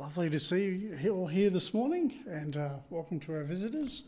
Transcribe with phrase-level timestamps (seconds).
[0.00, 0.64] Lovely to see
[1.02, 4.04] you all here this morning, and uh, welcome to our visitors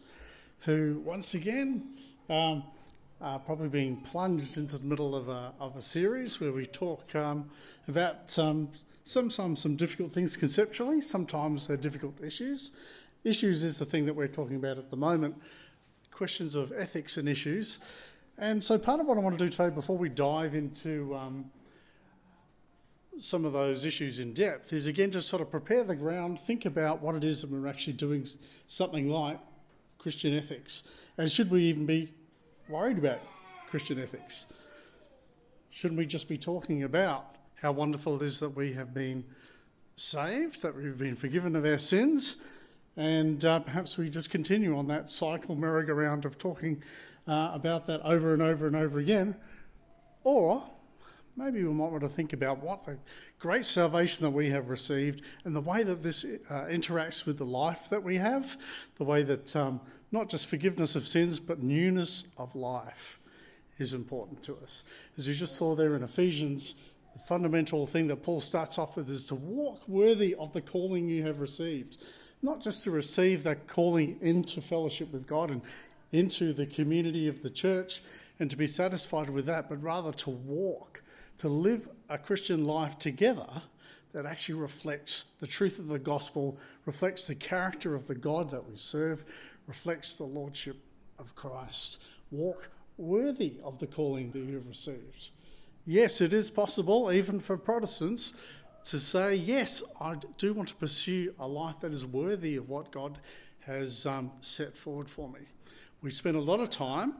[0.60, 1.82] who, once again,
[2.28, 2.62] um,
[3.20, 7.12] are probably being plunged into the middle of a, of a series where we talk
[7.16, 7.50] um,
[7.88, 8.68] about um,
[9.02, 12.70] sometimes some difficult things conceptually, sometimes they're difficult issues.
[13.24, 15.34] Issues is the thing that we're talking about at the moment,
[16.12, 17.80] questions of ethics and issues.
[18.38, 21.50] And so, part of what I want to do today, before we dive into um,
[23.20, 26.64] some of those issues in depth is again to sort of prepare the ground, think
[26.64, 28.26] about what it is that we're actually doing
[28.66, 29.38] something like
[29.98, 30.84] Christian ethics.
[31.18, 32.12] And should we even be
[32.68, 33.20] worried about
[33.68, 34.46] Christian ethics?
[35.70, 39.24] Shouldn't we just be talking about how wonderful it is that we have been
[39.96, 42.36] saved, that we've been forgiven of our sins,
[42.96, 46.82] and uh, perhaps we just continue on that cycle merry-go-round of talking
[47.28, 49.36] uh, about that over and over and over again?
[50.24, 50.64] Or
[51.40, 52.98] maybe we might want to think about what the
[53.38, 57.44] great salvation that we have received and the way that this uh, interacts with the
[57.44, 58.58] life that we have,
[58.98, 59.80] the way that um,
[60.12, 63.18] not just forgiveness of sins, but newness of life
[63.78, 64.82] is important to us.
[65.16, 66.74] As we just saw there in Ephesians,
[67.14, 71.08] the fundamental thing that Paul starts off with is to walk worthy of the calling
[71.08, 71.98] you have received.
[72.42, 75.62] Not just to receive that calling into fellowship with God and
[76.12, 78.02] into the community of the church
[78.40, 81.02] and to be satisfied with that, but rather to walk
[81.40, 83.48] to live a Christian life together
[84.12, 88.68] that actually reflects the truth of the gospel, reflects the character of the God that
[88.68, 89.24] we serve,
[89.66, 90.76] reflects the lordship
[91.18, 92.02] of Christ.
[92.30, 95.30] Walk worthy of the calling that you have received.
[95.86, 98.34] Yes, it is possible, even for Protestants,
[98.84, 102.92] to say, yes, I do want to pursue a life that is worthy of what
[102.92, 103.16] God
[103.60, 105.40] has um, set forward for me.
[106.02, 107.14] We spend a lot of time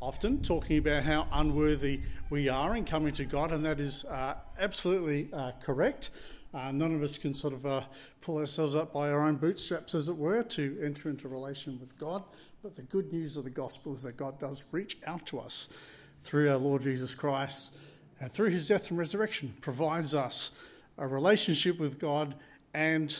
[0.00, 2.00] often, talking about how unworthy
[2.30, 6.10] we are in coming to God, and that is uh, absolutely uh, correct.
[6.52, 7.82] Uh, none of us can sort of uh,
[8.20, 11.98] pull ourselves up by our own bootstraps, as it were, to enter into relation with
[11.98, 12.22] God.
[12.62, 15.68] But the good news of the gospel is that God does reach out to us
[16.22, 17.72] through our Lord Jesus Christ
[18.20, 20.52] and through his death and resurrection, provides us
[20.98, 22.34] a relationship with God
[22.72, 23.16] and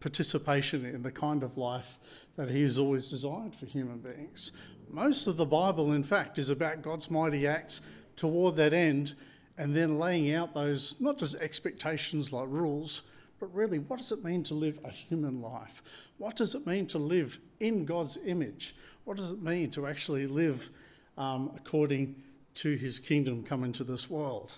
[0.00, 1.98] participation in the kind of life
[2.36, 4.52] that he has always desired for human beings.
[4.92, 7.80] Most of the Bible, in fact, is about God's mighty acts
[8.14, 9.14] toward that end
[9.56, 13.00] and then laying out those not just expectations like rules,
[13.40, 15.82] but really what does it mean to live a human life?
[16.18, 18.76] What does it mean to live in God's image?
[19.04, 20.68] What does it mean to actually live
[21.16, 22.14] um, according
[22.54, 24.52] to his kingdom come into this world?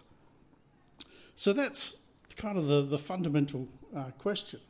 [1.36, 1.96] So that's
[2.36, 4.60] kind of the, the fundamental uh, question.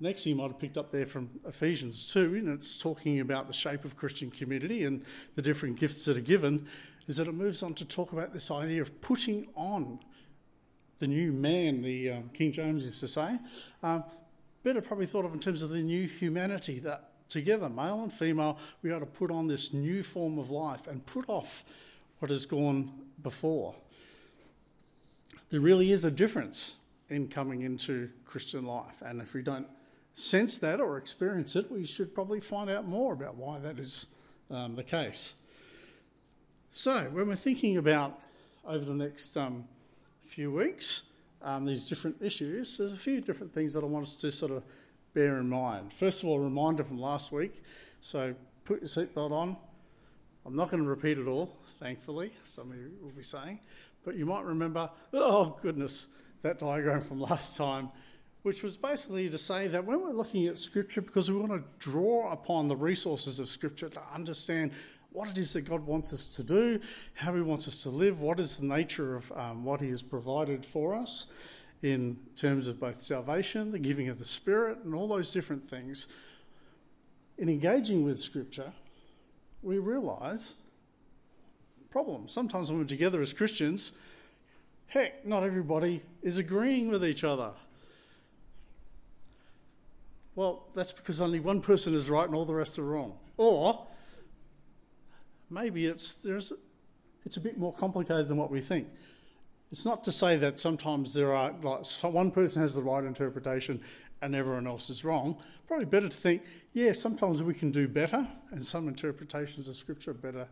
[0.00, 3.48] Next thing you might have picked up there from Ephesians 2, and it's talking about
[3.48, 5.04] the shape of Christian community and
[5.34, 6.68] the different gifts that are given,
[7.08, 9.98] is that it moves on to talk about this idea of putting on
[11.00, 13.38] the new man, the um, King James used to say.
[13.82, 14.04] Um,
[14.62, 18.58] better probably thought of in terms of the new humanity, that together, male and female,
[18.82, 21.64] we ought to put on this new form of life and put off
[22.20, 22.92] what has gone
[23.22, 23.74] before.
[25.50, 26.74] There really is a difference
[27.10, 29.66] in coming into Christian life, and if we don't
[30.18, 34.06] sense that or experience it, we should probably find out more about why that is
[34.50, 35.34] um, the case.
[36.72, 38.18] So, when we're thinking about
[38.66, 39.64] over the next um,
[40.24, 41.02] few weeks
[41.42, 44.52] um, these different issues, there's a few different things that I want us to sort
[44.52, 44.62] of
[45.14, 45.92] bear in mind.
[45.92, 47.62] First of all, a reminder from last week.
[48.00, 49.56] So, put your seatbelt on.
[50.44, 53.60] I'm not going to repeat it all, thankfully, some of you will be saying,
[54.04, 56.06] but you might remember, oh goodness,
[56.42, 57.90] that diagram from last time
[58.42, 61.62] which was basically to say that when we're looking at Scripture, because we want to
[61.78, 64.72] draw upon the resources of Scripture to understand
[65.10, 66.78] what it is that God wants us to do,
[67.14, 70.02] how He wants us to live, what is the nature of um, what He has
[70.02, 71.28] provided for us
[71.82, 76.06] in terms of both salvation, the giving of the Spirit, and all those different things.
[77.38, 78.72] In engaging with Scripture,
[79.62, 80.56] we realise
[81.90, 82.32] problems.
[82.32, 83.92] Sometimes when we're together as Christians,
[84.86, 87.52] heck, not everybody is agreeing with each other.
[90.38, 93.18] Well, that's because only one person is right and all the rest are wrong.
[93.38, 93.88] Or
[95.50, 96.52] maybe it's there's
[97.24, 98.86] it's a bit more complicated than what we think.
[99.72, 103.80] It's not to say that sometimes there are like one person has the right interpretation
[104.22, 105.42] and everyone else is wrong.
[105.66, 110.12] Probably better to think, yeah, sometimes we can do better, and some interpretations of scripture
[110.12, 110.46] are better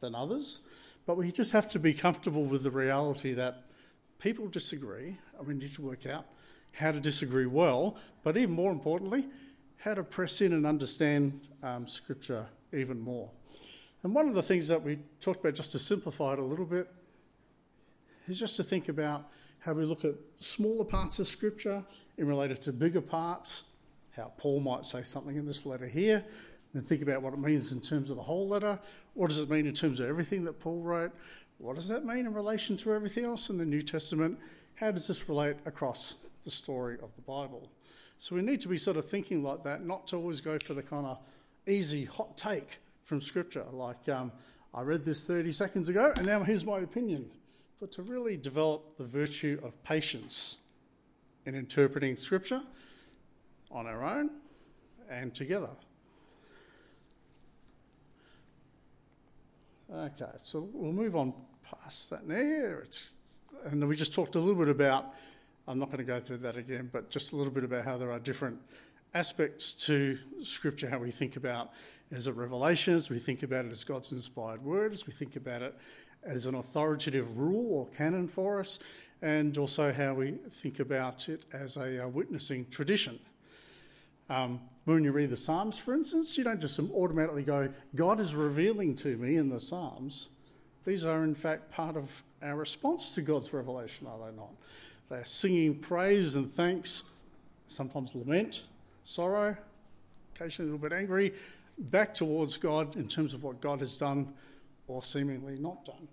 [0.00, 0.60] than others.
[1.04, 3.64] But we just have to be comfortable with the reality that
[4.18, 6.24] people disagree, and we need to work out
[6.72, 9.26] how to disagree well, but even more importantly,
[9.78, 13.30] how to press in and understand um, Scripture even more.
[14.02, 16.64] And one of the things that we talked about, just to simplify it a little
[16.64, 16.88] bit,
[18.28, 19.28] is just to think about
[19.60, 21.84] how we look at smaller parts of Scripture
[22.16, 23.62] in related to bigger parts,
[24.12, 26.24] how Paul might say something in this letter here,
[26.74, 28.78] and think about what it means in terms of the whole letter.
[29.14, 31.12] What does it mean in terms of everything that Paul wrote?
[31.58, 34.38] What does that mean in relation to everything else in the New Testament?
[34.74, 36.14] How does this relate across
[36.48, 37.70] the story of the Bible?
[38.16, 40.72] So we need to be sort of thinking like that, not to always go for
[40.72, 41.18] the kind of
[41.66, 44.32] easy hot take from Scripture, like um,
[44.72, 47.30] I read this 30 seconds ago and now here's my opinion,
[47.80, 50.56] but to really develop the virtue of patience
[51.44, 52.62] in interpreting Scripture
[53.70, 54.30] on our own
[55.10, 55.70] and together.
[59.94, 62.78] Okay, so we'll move on past that now.
[62.82, 63.16] It's,
[63.64, 65.14] and we just talked a little bit about,
[65.68, 67.98] I'm not going to go through that again, but just a little bit about how
[67.98, 68.58] there are different
[69.12, 71.72] aspects to Scripture, how we think about
[72.10, 75.36] as a revelation, as we think about it as God's inspired word, as we think
[75.36, 75.76] about it
[76.24, 78.78] as an authoritative rule or canon for us,
[79.20, 83.18] and also how we think about it as a, a witnessing tradition.
[84.30, 88.34] Um, when you read the Psalms, for instance, you don't just automatically go, God is
[88.34, 90.30] revealing to me in the Psalms.
[90.86, 92.10] These are, in fact, part of
[92.42, 94.52] our response to God's revelation, are they not?
[95.08, 97.04] They're singing praise and thanks,
[97.66, 98.62] sometimes lament,
[99.04, 99.56] sorrow,
[100.34, 101.34] occasionally a little bit angry,
[101.78, 104.32] back towards God in terms of what God has done
[104.86, 106.08] or seemingly not done.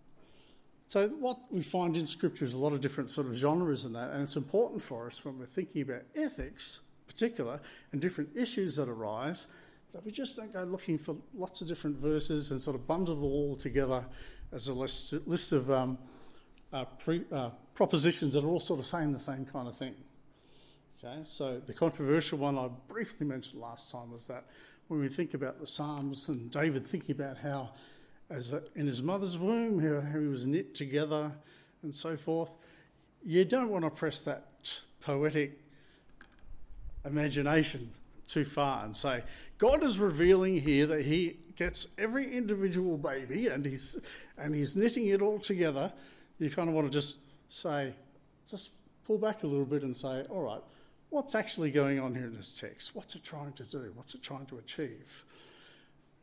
[0.87, 3.93] So, what we find in Scripture is a lot of different sort of genres in
[3.93, 7.59] that, and it's important for us when we're thinking about ethics, in particular,
[7.91, 9.47] and different issues that arise,
[9.93, 13.15] that we just don't go looking for lots of different verses and sort of bundle
[13.15, 14.05] them all together
[14.51, 15.97] as a list, list of um,
[16.75, 19.95] uh, pre, uh, propositions that are all sort of saying the same kind of thing.
[21.03, 24.45] Okay, so the controversial one I briefly mentioned last time was that
[24.87, 27.69] when we think about the Psalms and David thinking about how,
[28.29, 31.31] as a, in his mother's womb, how, he was knit together
[31.83, 32.51] and so forth,
[33.23, 34.45] you don't want to press that
[35.01, 35.59] poetic
[37.05, 37.89] imagination
[38.27, 39.23] too far and say,
[39.57, 43.97] God is revealing here that He gets every individual baby and He's
[44.37, 45.91] and He's knitting it all together.
[46.39, 47.15] You kind of want to just
[47.49, 47.93] say,
[48.49, 48.71] just
[49.05, 50.61] pull back a little bit and say, all right,
[51.09, 52.95] what's actually going on here in this text?
[52.95, 53.91] What's it trying to do?
[53.95, 55.23] What's it trying to achieve?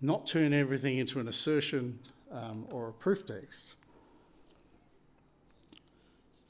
[0.01, 1.99] Not turn everything into an assertion
[2.31, 3.75] um, or a proof text.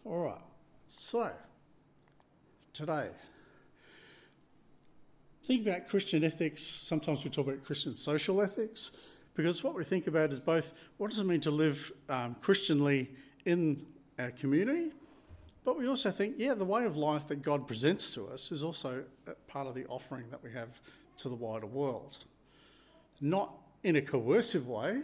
[0.05, 0.41] All right,
[0.89, 1.31] so
[2.73, 3.11] today,
[5.45, 6.63] think about Christian ethics.
[6.63, 8.91] Sometimes we talk about Christian social ethics
[9.35, 13.11] because what we think about is both what does it mean to live um, Christianly
[13.45, 13.85] in
[14.19, 14.93] our community
[15.65, 18.65] but we also think, yeah, the way of life that God presents to us is
[18.65, 19.05] also
[19.47, 20.69] part of the offering that we have
[21.19, 22.17] to the wider world.
[23.21, 23.55] Not
[23.85, 25.03] in a coercive way,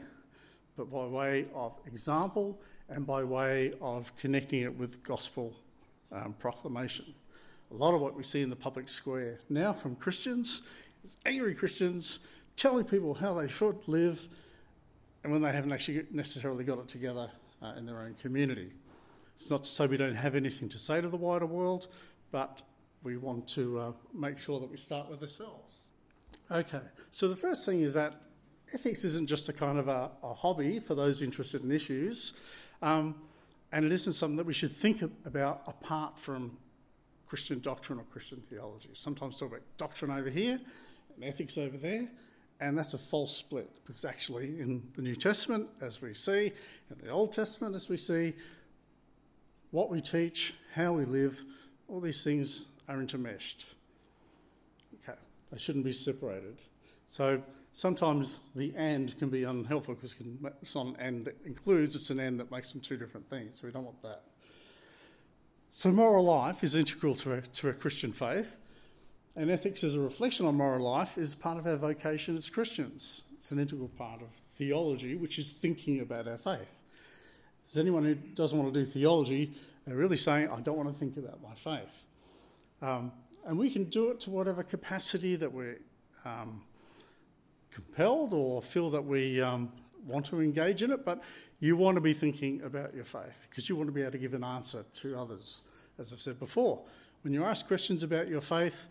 [0.77, 2.59] but by way of example
[2.89, 5.55] and by way of connecting it with gospel
[6.11, 7.05] um, proclamation.
[7.71, 10.63] A lot of what we see in the public square now from Christians
[11.05, 12.19] is angry Christians
[12.57, 14.27] telling people how they should live,
[15.23, 17.31] and when they haven't actually necessarily got it together
[17.63, 18.73] uh, in their own community.
[19.35, 21.89] It's not to say we don't have anything to say to the wider world,
[22.31, 22.63] but
[23.03, 25.75] we want to uh, make sure that we start with ourselves.
[26.51, 28.15] Okay, so the first thing is that
[28.73, 32.33] ethics isn't just a kind of a, a hobby for those interested in issues,
[32.83, 33.15] um,
[33.73, 36.57] and it isn't something that we should think about apart from
[37.27, 38.91] Christian doctrine or Christian theology.
[38.95, 40.59] Sometimes talk about doctrine over here
[41.15, 42.09] and ethics over there,
[42.61, 46.53] and that's a false split because actually in the New Testament, as we see,
[46.91, 48.35] in the Old Testament, as we see,
[49.71, 51.43] what we teach, how we live,
[51.89, 53.65] all these things are intermeshed.
[55.03, 55.19] Okay,
[55.53, 56.63] they shouldn't be separated.
[57.05, 57.43] So
[57.75, 60.15] sometimes the and can be unhelpful because
[60.63, 63.61] it's not an and that includes, it's an and that makes them two different things.
[63.61, 64.23] So we don't want that.
[65.71, 68.59] So moral life is integral to a, to a Christian faith,
[69.39, 73.23] and ethics as a reflection on moral life is part of our vocation as Christians.
[73.39, 76.83] It's an integral part of theology, which is thinking about our faith.
[77.69, 79.55] Is anyone who doesn't want to do theology,
[79.87, 82.03] they're really saying, I don't want to think about my faith.
[82.83, 83.13] Um,
[83.47, 85.79] and we can do it to whatever capacity that we're
[86.25, 86.61] um,
[87.71, 89.71] compelled or feel that we um,
[90.05, 91.23] want to engage in it, but
[91.61, 94.19] you want to be thinking about your faith because you want to be able to
[94.19, 95.63] give an answer to others,
[96.01, 96.83] as I've said before.
[97.23, 98.89] When you ask questions about your faith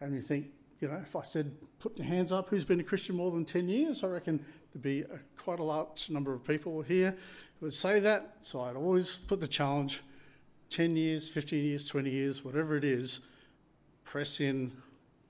[0.00, 0.48] and you think,
[0.80, 3.44] you know, if I said, put your hands up, who's been a Christian more than
[3.44, 7.16] 10 years, I reckon there'd be a, quite a large number of people here
[7.58, 8.36] who would say that.
[8.42, 10.02] So I'd always put the challenge
[10.70, 13.20] 10 years, 15 years, 20 years, whatever it is,
[14.04, 14.72] press in,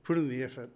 [0.02, 0.70] put in the effort,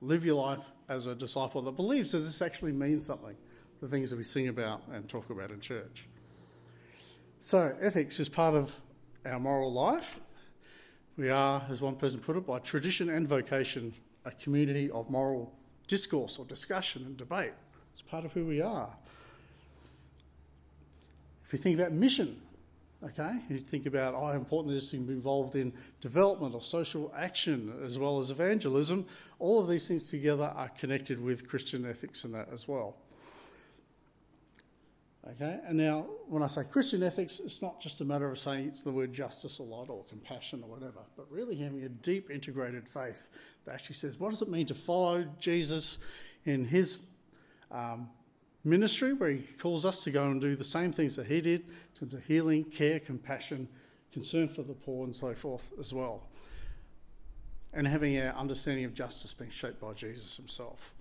[0.00, 3.36] live your life as a disciple that believes that this actually means something,
[3.80, 6.06] the things that we sing about and talk about in church.
[7.38, 8.74] So, ethics is part of
[9.24, 10.20] our moral life.
[11.16, 13.92] We are, as one person put it, by tradition and vocation,
[14.24, 15.52] a community of moral
[15.86, 17.52] discourse or discussion and debate.
[17.92, 18.88] It's part of who we are.
[21.44, 22.40] If you think about mission,
[23.02, 26.62] okay, you think about oh, how important it is to be involved in development or
[26.62, 29.04] social action as well as evangelism,
[29.40, 32.94] all of these things together are connected with Christian ethics and that as well.
[35.28, 38.68] Okay, and now when I say Christian ethics, it's not just a matter of saying
[38.68, 42.30] it's the word justice a lot or compassion or whatever, but really having a deep
[42.30, 43.28] integrated faith
[43.66, 45.98] that actually says, what does it mean to follow Jesus
[46.46, 47.00] in his
[47.70, 48.08] um,
[48.64, 51.62] ministry, where he calls us to go and do the same things that he did
[51.62, 53.68] in terms of healing, care, compassion,
[54.12, 56.28] concern for the poor, and so forth as well.
[57.72, 60.94] And having our understanding of justice being shaped by Jesus himself.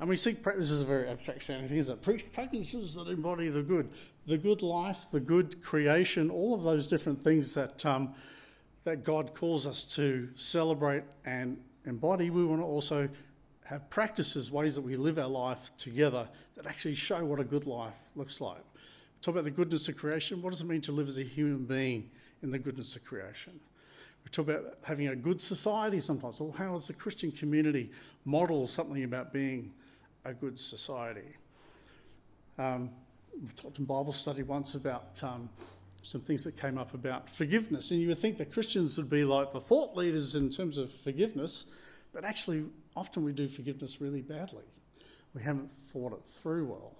[0.00, 1.88] And we seek practices are very abstract sounding things,
[2.32, 3.88] practices that embody the good,
[4.26, 8.14] the good life, the good creation, all of those different things that um,
[8.84, 11.56] that God calls us to celebrate and
[11.86, 12.30] embody.
[12.30, 13.08] We want to also
[13.64, 17.66] have practices, ways that we live our life together that actually show what a good
[17.66, 18.62] life looks like.
[19.20, 20.42] Talk about the goodness of creation.
[20.42, 22.10] What does it mean to live as a human being
[22.42, 23.58] in the goodness of creation?
[24.24, 26.40] We talk about having a good society sometimes.
[26.40, 27.90] Well, how does the Christian community
[28.24, 29.72] model something about being
[30.24, 31.36] a good society.
[32.58, 32.90] Um,
[33.40, 35.48] we talked in Bible study once about um,
[36.02, 39.24] some things that came up about forgiveness, and you would think that Christians would be
[39.24, 41.66] like the thought leaders in terms of forgiveness,
[42.12, 42.64] but actually,
[42.94, 44.64] often we do forgiveness really badly.
[45.34, 46.94] We haven't thought it through well.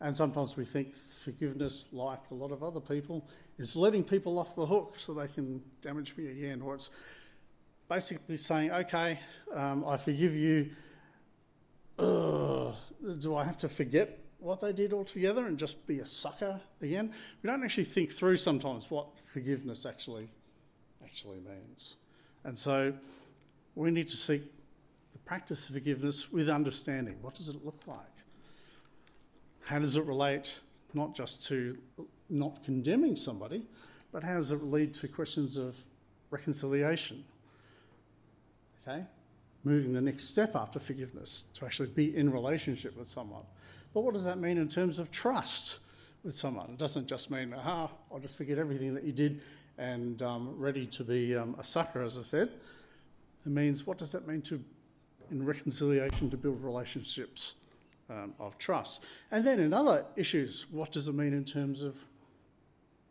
[0.00, 3.26] And sometimes we think forgiveness, like a lot of other people,
[3.58, 6.60] is letting people off the hook so they can damage me again.
[6.60, 6.90] Or it's
[7.88, 9.18] basically saying, okay,
[9.54, 10.70] um, I forgive you,
[11.98, 17.12] do I have to forget what they did altogether and just be a sucker again?
[17.42, 20.28] We don't actually think through sometimes what forgiveness actually
[21.04, 21.96] actually means.
[22.44, 22.92] And so
[23.74, 24.42] we need to seek
[25.12, 27.16] the practice of forgiveness with understanding.
[27.22, 27.98] What does it look like?
[29.64, 30.54] How does it relate
[30.94, 31.76] not just to
[32.28, 33.66] not condemning somebody,
[34.12, 35.76] but how does it lead to questions of
[36.30, 37.24] reconciliation?
[38.82, 39.04] Okay?
[39.66, 43.42] Moving the next step after forgiveness to actually be in relationship with someone.
[43.92, 45.80] But what does that mean in terms of trust
[46.22, 46.70] with someone?
[46.70, 49.40] It doesn't just mean, aha, I'll just forget everything that you did
[49.76, 52.50] and um, ready to be um, a sucker, as I said.
[53.44, 54.62] It means, what does that mean to,
[55.32, 57.56] in reconciliation, to build relationships
[58.08, 59.02] um, of trust?
[59.32, 61.96] And then in other issues, what does it mean in terms of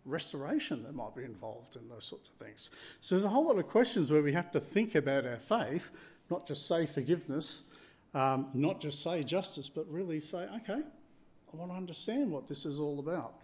[0.05, 2.69] restoration that might be involved in those sorts of things?
[3.01, 5.91] So there's a whole lot of questions where we have to think about our faith
[6.29, 7.63] not just say forgiveness,
[8.13, 12.65] um, not just say justice, but really say, okay, I want to understand what this
[12.65, 13.36] is all about.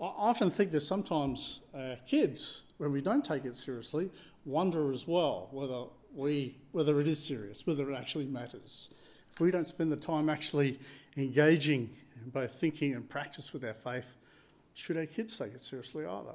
[0.00, 4.10] I often think that sometimes uh, kids, when we don't take it seriously,
[4.44, 5.84] wonder as well whether
[6.14, 8.90] we whether it is serious, whether it actually matters.
[9.32, 10.78] If we don't spend the time actually
[11.16, 11.88] engaging
[12.22, 14.16] in both thinking and practice with our faith,
[14.74, 16.34] should our kids take it seriously either?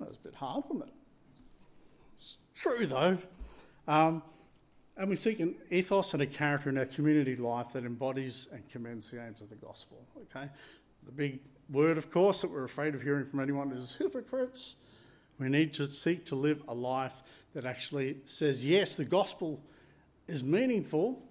[0.00, 0.97] That's a bit hard, wasn't it?
[2.18, 3.18] It's true, though.
[3.86, 4.22] Um,
[4.96, 8.68] and we seek an ethos and a character in our community life that embodies and
[8.68, 10.04] commends the aims of the gospel.
[10.22, 10.48] Okay?
[11.06, 14.76] The big word, of course, that we're afraid of hearing from anyone is hypocrites.
[15.38, 17.22] We need to seek to live a life
[17.54, 19.60] that actually says, yes, the gospel
[20.26, 21.22] is meaningful,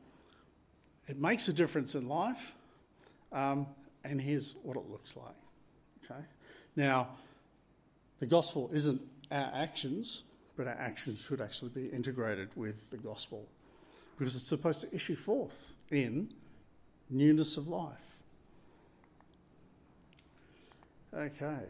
[1.07, 2.53] it makes a difference in life,
[3.31, 3.67] um,
[4.03, 5.35] and here's what it looks like.
[6.05, 6.21] Okay?
[6.75, 7.09] Now,
[8.19, 10.23] the gospel isn't our actions,
[10.57, 13.47] but our actions should actually be integrated with the gospel
[14.17, 16.29] because it's supposed to issue forth in
[17.09, 18.17] newness of life.
[21.13, 21.61] Okay.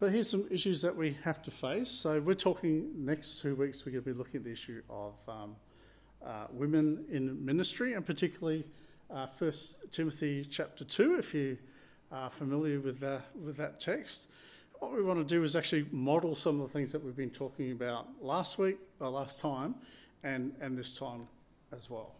[0.00, 1.90] But here's some issues that we have to face.
[1.90, 3.84] So we're talking next two weeks.
[3.84, 5.56] We're going to be looking at the issue of um,
[6.24, 8.64] uh, women in ministry, and particularly
[9.10, 11.18] uh, First Timothy chapter two.
[11.18, 11.58] If you
[12.12, 14.28] are familiar with that with that text,
[14.80, 17.30] what we want to do is actually model some of the things that we've been
[17.30, 19.74] talking about last week, or last time,
[20.22, 21.26] and, and this time
[21.72, 22.14] as well,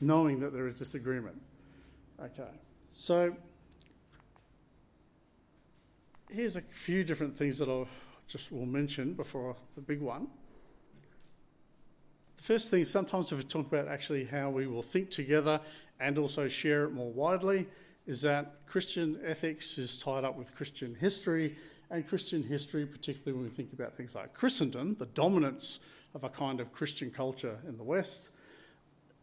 [0.00, 1.40] knowing that there is disagreement.
[2.22, 2.50] Okay,
[2.90, 3.34] so
[6.30, 7.88] here's a few different things that I'll
[8.28, 10.28] just will mention before the big one.
[12.36, 15.60] The first thing, sometimes if we talk about actually how we will think together
[15.98, 17.66] and also share it more widely,
[18.10, 21.54] is that Christian ethics is tied up with Christian history,
[21.90, 25.78] and Christian history, particularly when we think about things like Christendom, the dominance
[26.16, 28.30] of a kind of Christian culture in the West,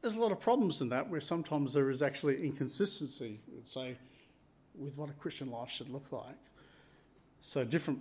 [0.01, 3.97] there's a lot of problems in that where sometimes there is actually inconsistency, let's say,
[4.73, 6.37] with what a Christian life should look like.
[7.41, 7.99] So different,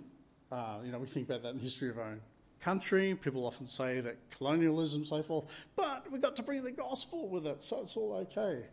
[0.53, 2.21] uh, you know, we think about that in the history of our own
[2.61, 3.13] country.
[3.13, 7.45] People often say that colonialism, so forth, but we've got to bring the gospel with
[7.45, 8.63] it, so it's all okay.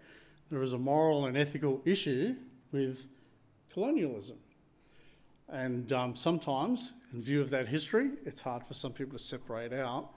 [0.51, 2.37] There is a moral and ethical issue
[2.73, 3.07] with
[3.73, 4.37] colonialism.
[5.49, 9.73] And um, sometimes, in view of that history, it's hard for some people to separate
[9.73, 10.11] out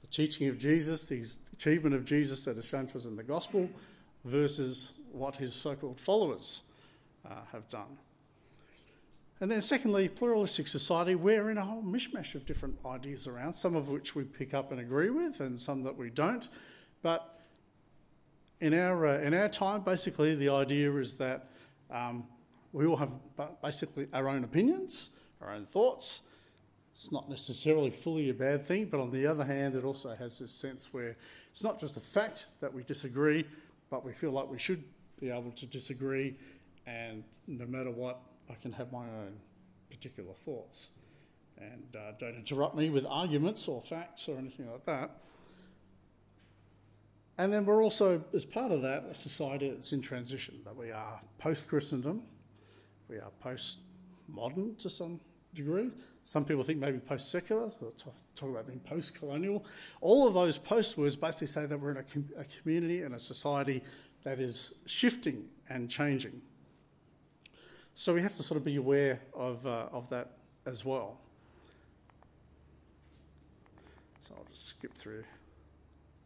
[0.00, 3.22] the teaching of Jesus, the achievement of Jesus that is shown to us in the
[3.22, 3.68] gospel,
[4.24, 6.62] versus what his so called followers
[7.28, 7.98] uh, have done.
[9.40, 13.74] And then, secondly, pluralistic society, we're in a whole mishmash of different ideas around, some
[13.74, 16.48] of which we pick up and agree with, and some that we don't.
[17.02, 17.39] But
[18.60, 21.48] in our, uh, in our time, basically, the idea is that
[21.90, 22.24] um,
[22.72, 23.10] we all have
[23.62, 26.22] basically our own opinions, our own thoughts.
[26.92, 30.38] It's not necessarily fully a bad thing, but on the other hand, it also has
[30.38, 31.16] this sense where
[31.50, 33.44] it's not just a fact that we disagree,
[33.90, 34.82] but we feel like we should
[35.20, 36.36] be able to disagree,
[36.86, 39.32] and no matter what, I can have my own
[39.90, 40.90] particular thoughts.
[41.58, 45.10] And uh, don't interrupt me with arguments or facts or anything like that.
[47.40, 50.90] And then we're also, as part of that, a society that's in transition, that we
[50.90, 52.20] are post Christendom,
[53.08, 53.78] we are post
[54.28, 55.18] modern to some
[55.54, 55.90] degree.
[56.24, 57.94] Some people think maybe post secular, so
[58.36, 59.64] talk about being post colonial.
[60.02, 63.14] All of those post words basically say that we're in a, com- a community and
[63.14, 63.82] a society
[64.22, 66.42] that is shifting and changing.
[67.94, 70.32] So we have to sort of be aware of, uh, of that
[70.66, 71.18] as well.
[74.28, 75.24] So I'll just skip through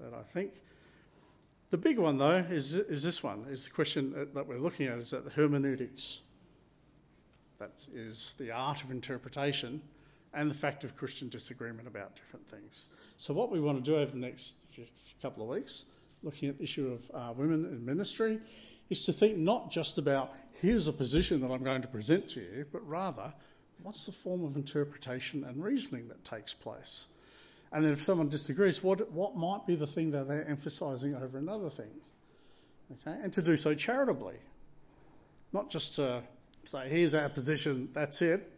[0.01, 0.55] that, I think.
[1.71, 4.99] The big one, though, is, is this one, is the question that we're looking at,
[4.99, 6.21] is that the hermeneutics.
[7.59, 9.81] That is the art of interpretation
[10.35, 12.89] and the fact of Christian disagreement about different things.
[13.17, 14.55] So what we want to do over the next
[15.23, 15.87] couple of weeks,
[16.23, 18.41] looking at the issue of uh, women in ministry,
[18.91, 22.41] is to think not just about here's a position that I'm going to present to
[22.41, 23.33] you, but rather
[23.83, 27.07] what's the form of interpretation and reasoning that takes place?
[27.75, 31.39] And then if someone disagrees, what, what might be the thing that they're emphasising over
[31.39, 31.91] another thing?
[32.93, 34.37] Okay, and to do so charitably,
[35.53, 36.23] not just to
[36.63, 38.53] say, here's our position, that's it,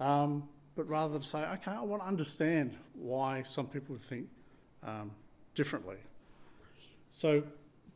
[0.00, 4.28] um, but rather to say, okay, I want to understand why some people think
[4.82, 5.12] um,
[5.54, 5.96] differently.
[7.08, 7.42] So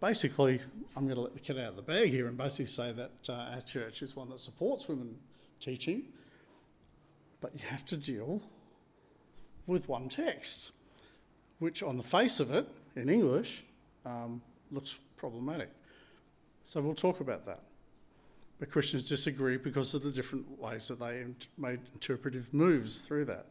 [0.00, 0.60] basically,
[0.96, 3.12] I'm going to let the cat out of the bag here and basically say that
[3.28, 5.16] uh, our church is one that supports women
[5.60, 6.04] teaching,
[7.42, 8.40] but you have to deal
[9.66, 10.72] with one text,
[11.58, 13.64] which on the face of it, in English,
[14.04, 15.70] um, looks problematic.
[16.64, 17.60] So we'll talk about that.
[18.58, 21.24] But Christians disagree because of the different ways that they
[21.58, 23.46] made interpretive moves through that.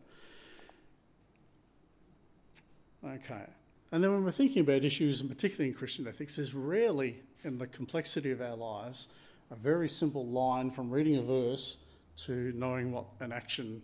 [3.05, 3.43] Okay.
[3.91, 7.57] And then when we're thinking about issues, and particularly in Christian ethics, there's rarely, in
[7.59, 9.07] the complexity of our lives,
[9.51, 11.77] a very simple line from reading a verse
[12.25, 13.81] to knowing what an action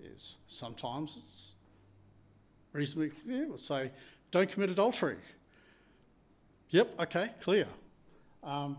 [0.00, 0.36] is.
[0.46, 1.54] Sometimes it's
[2.72, 3.46] reasonably clear.
[3.46, 3.90] We'll say,
[4.30, 5.16] don't commit adultery.
[6.70, 7.66] Yep, okay, clear.
[8.42, 8.78] Um,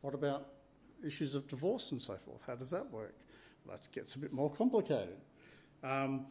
[0.00, 0.46] what about
[1.04, 2.40] issues of divorce and so forth?
[2.46, 3.14] How does that work?
[3.64, 5.16] Well, that gets a bit more complicated.
[5.82, 6.26] Um,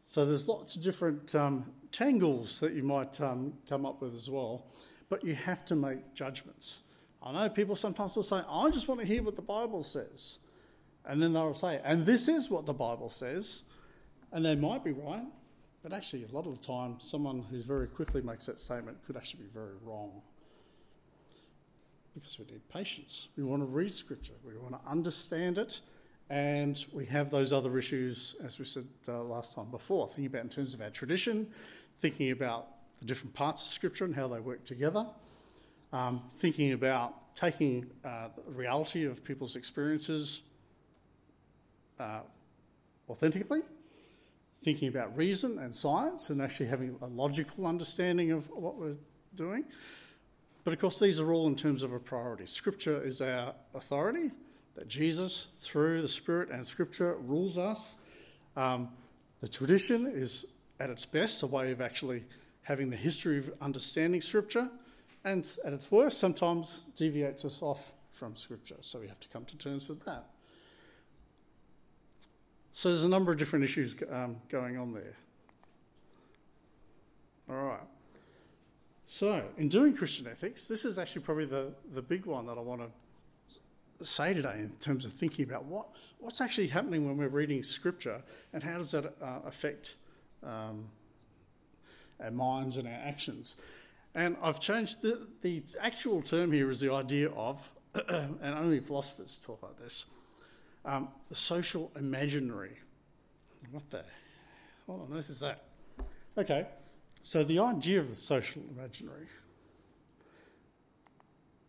[0.00, 4.28] so there's lots of different um, tangles that you might um, come up with as
[4.28, 4.66] well,
[5.08, 6.80] but you have to make judgments.
[7.22, 10.38] I know people sometimes will say, I just want to hear what the Bible says.
[11.06, 13.62] And then they'll say, and this is what the Bible says.
[14.32, 15.26] And they might be right,
[15.82, 19.16] but actually, a lot of the time, someone who very quickly makes that statement could
[19.16, 20.22] actually be very wrong.
[22.14, 23.28] Because we need patience.
[23.36, 25.80] We want to read Scripture, we want to understand it,
[26.30, 30.42] and we have those other issues, as we said uh, last time before, thinking about
[30.42, 31.48] in terms of our tradition,
[32.00, 32.68] thinking about
[33.00, 35.04] the different parts of Scripture and how they work together,
[35.92, 40.42] um, thinking about taking uh, the reality of people's experiences
[41.98, 42.20] uh,
[43.08, 43.60] authentically,
[44.62, 48.96] thinking about reason and science and actually having a logical understanding of what we're
[49.34, 49.64] doing.
[50.64, 52.46] But of course, these are all in terms of a priority.
[52.46, 54.30] Scripture is our authority,
[54.76, 57.98] that Jesus, through the Spirit and Scripture, rules us.
[58.56, 58.88] Um,
[59.40, 60.44] the tradition is,
[60.78, 62.24] at its best, a way of actually
[62.62, 64.70] having the history of understanding Scripture,
[65.24, 68.76] and at its worst, sometimes deviates us off from Scripture.
[68.80, 70.26] So we have to come to terms with that.
[72.72, 75.16] So there's a number of different issues um, going on there.
[77.50, 77.80] All right.
[79.06, 82.62] So, in doing Christian ethics, this is actually probably the, the big one that I
[82.62, 85.86] want to say today in terms of thinking about what,
[86.18, 89.96] what's actually happening when we're reading Scripture and how does that uh, affect
[90.42, 90.84] um,
[92.22, 93.56] our minds and our actions.
[94.14, 97.60] And I've changed the, the actual term here is the idea of,
[98.08, 100.06] and only philosophers talk like this,
[100.84, 102.76] um, the social imaginary.
[103.70, 104.04] What the,
[104.86, 105.64] what on earth is that?
[106.36, 106.66] Okay,
[107.22, 109.26] so the idea of the social imaginary.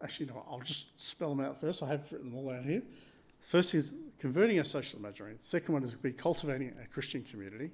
[0.02, 1.84] Actually, no, I'll just spell them out first.
[1.84, 2.82] I have written them all out here.
[3.49, 5.36] First is converting our social imaginary.
[5.36, 7.71] The second one is be cultivating a Christian community.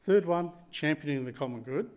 [0.00, 1.88] Third one, championing the common good.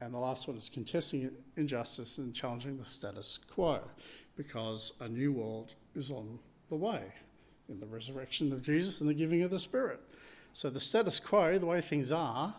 [0.00, 3.80] And the last one is contesting injustice and challenging the status quo
[4.36, 7.02] because a new world is on the way
[7.68, 10.00] in the resurrection of Jesus and the giving of the Spirit.
[10.52, 12.54] So the status quo, the way things are,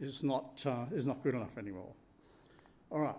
[0.00, 1.92] is not, uh, is not good enough anymore.
[2.90, 3.16] All right.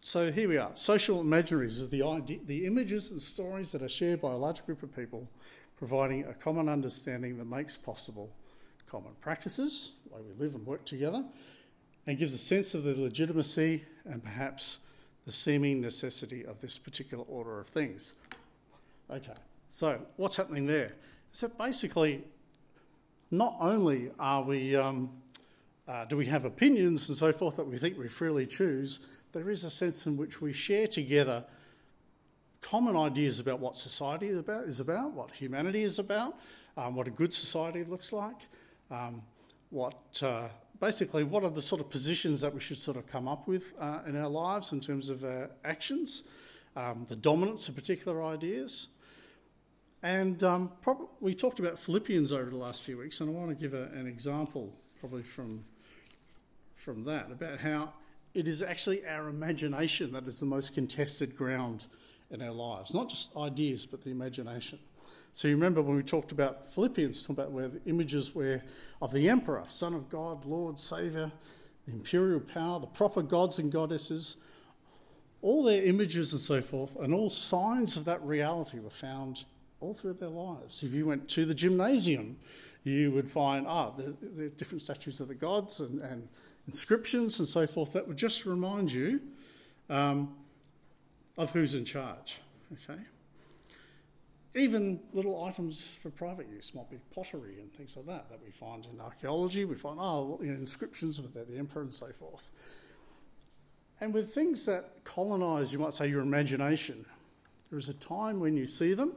[0.00, 0.70] So here we are.
[0.74, 4.64] Social imaginaries is the, idea, the images and stories that are shared by a large
[4.64, 5.28] group of people,
[5.76, 8.30] providing a common understanding that makes possible
[8.90, 11.24] common practices, the way we live and work together,
[12.06, 14.78] and gives a sense of the legitimacy and perhaps
[15.26, 18.14] the seeming necessity of this particular order of things.
[19.10, 19.34] Okay,
[19.70, 20.92] so what's happening there?
[21.32, 22.24] So basically,
[23.30, 25.10] not only are we, um,
[25.86, 28.98] uh, do we have opinions and so forth that we think we freely choose,
[29.32, 31.44] there is a sense in which we share together
[32.60, 36.36] common ideas about what society is about, is about what humanity is about,
[36.76, 38.36] um, what a good society looks like,
[38.90, 39.22] um,
[39.70, 40.48] what uh,
[40.80, 43.72] basically what are the sort of positions that we should sort of come up with
[43.78, 46.24] uh, in our lives in terms of our actions,
[46.74, 48.88] um, the dominance of particular ideas.
[50.02, 53.50] And um, prob- we talked about Philippians over the last few weeks, and I want
[53.50, 55.64] to give a, an example, probably from
[56.74, 57.92] from that, about how
[58.32, 61.84] it is actually our imagination that is the most contested ground
[62.30, 64.78] in our lives, not just ideas, but the imagination.
[65.32, 68.62] So you remember when we talked about Philippians, talking about where the images were
[69.02, 71.30] of the emperor, son of God, Lord, Saviour,
[71.86, 74.36] the imperial power, the proper gods and goddesses,
[75.42, 79.44] all their images and so forth, and all signs of that reality were found
[79.80, 80.82] all through their lives.
[80.82, 82.36] If you went to the gymnasium,
[82.84, 86.28] you would find ah, the, the different statues of the gods and, and,
[86.66, 89.20] inscriptions and so forth that would just remind you
[89.88, 90.32] um,
[91.36, 92.40] of who's in charge.
[92.72, 93.00] Okay.
[94.54, 98.50] Even little items for private use might be pottery and things like that that we
[98.50, 99.64] find in archaeology.
[99.64, 102.50] We find oh, inscriptions of the, the emperor and so forth.
[104.00, 107.04] And with things that colonise, you might say, your imagination,
[107.70, 109.14] there is a time when you see them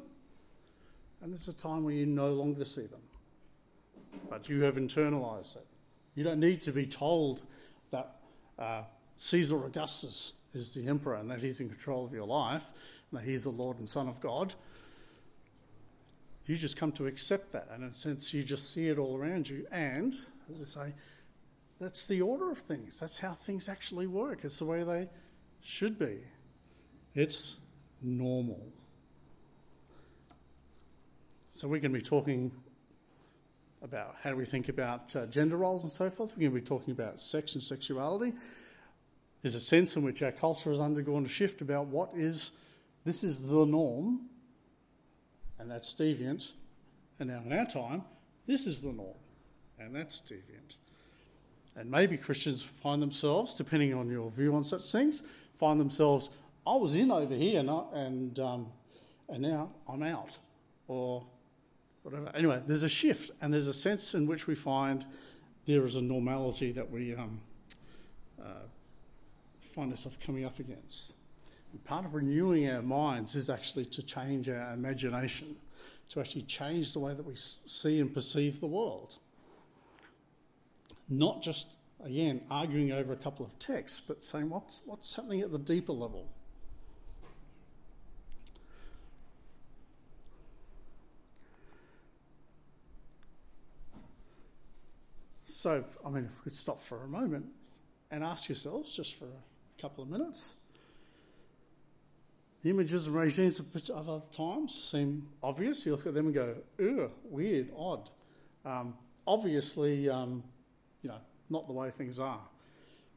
[1.24, 3.00] and there's a time where you no longer see them.
[4.30, 5.66] But you have internalized it.
[6.16, 7.44] You don't need to be told
[7.92, 8.18] that
[8.60, 8.84] uh,
[9.16, 12.70] Caesar Augustus is the emperor and that he's in control of your life
[13.10, 14.54] and that he's the Lord and Son of God.
[16.46, 19.18] You just come to accept that, and in a sense, you just see it all
[19.18, 19.66] around you.
[19.72, 20.14] And,
[20.52, 20.94] as I say,
[21.80, 23.00] that's the order of things.
[23.00, 24.40] That's how things actually work.
[24.44, 25.08] It's the way they
[25.62, 26.18] should be.
[27.16, 27.58] It's
[28.02, 28.62] normal.
[31.56, 32.52] So we're going to be talking
[33.84, 36.32] about how do we think about uh, gender roles and so forth.
[36.32, 38.34] We're going to be talking about sex and sexuality.
[39.44, 42.52] There's a sense in which our culture has undergone a shift about what is
[43.06, 44.22] this is the norm,
[45.60, 46.50] and that's deviant.
[47.20, 48.04] And now in our time,
[48.48, 49.18] this is the norm,
[49.78, 50.78] and that's deviant.
[51.76, 55.22] And maybe Christians find themselves, depending on your view on such things,
[55.60, 56.30] find themselves,
[56.66, 58.68] I was in over here and, and, um,
[59.30, 60.38] and now I'm out.
[60.88, 61.26] Or
[62.04, 62.32] whatever.
[62.36, 65.06] Anyway, there's a shift, and there's a sense in which we find
[65.66, 67.40] there is a normality that we um,
[68.42, 68.68] uh,
[69.62, 71.14] find ourselves coming up against.
[71.72, 75.56] And part of renewing our minds is actually to change our imagination,
[76.10, 79.16] to actually change the way that we see and perceive the world.
[81.10, 85.52] Not just, again, arguing over a couple of texts, but saying what's, what's happening at
[85.52, 86.28] the deeper level.
[95.64, 97.46] So, I mean, if we could stop for a moment
[98.12, 100.56] and ask yourselves, just for a couple of minutes,
[102.64, 105.86] the images and regimes of other times seem obvious.
[105.86, 108.10] You look at them and go, ugh, weird, odd.
[108.66, 108.94] Um,
[109.26, 110.44] obviously, um,
[111.02, 112.42] you know, not the way things are.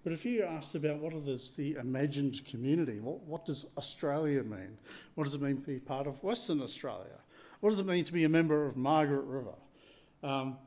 [0.04, 4.78] But if you asked about what is the imagined community, what, what does Australia mean?
[5.16, 7.18] What does it mean to be part of Western Australia?
[7.58, 9.54] What does it mean to be a member of Margaret River?
[10.22, 10.58] Um,